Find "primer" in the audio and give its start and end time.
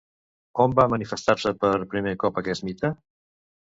1.95-2.17